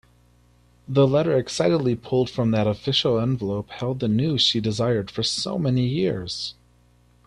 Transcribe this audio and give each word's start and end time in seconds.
The 0.87 1.05
letter 1.05 1.37
excitedly 1.37 1.95
pulled 1.95 2.31
from 2.31 2.49
that 2.49 2.65
official 2.65 3.19
envelope 3.19 3.69
held 3.69 3.99
the 3.99 4.07
news 4.07 4.41
she 4.41 4.59
desired 4.59 5.11
for 5.11 5.21
so 5.21 5.59
many 5.59 5.85
years. 5.85 6.55